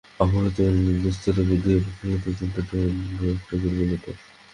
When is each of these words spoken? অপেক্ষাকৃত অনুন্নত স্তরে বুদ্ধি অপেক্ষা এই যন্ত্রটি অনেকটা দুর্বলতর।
অপেক্ষাকৃত 0.19 0.57
অনুন্নত 0.69 1.05
স্তরে 1.15 1.41
বুদ্ধি 1.49 1.71
অপেক্ষা 1.75 2.05
এই 2.27 2.35
যন্ত্রটি 2.39 2.73
অনেকটা 2.81 3.55
দুর্বলতর। 3.61 4.15